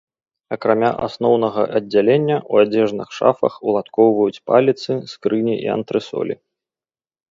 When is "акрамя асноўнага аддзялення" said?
0.55-2.37